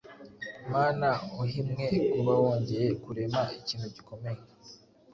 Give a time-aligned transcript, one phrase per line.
[0.73, 1.09] Mana
[1.43, 4.41] uhimwe kuba wongeye kurema ikintu gikomeye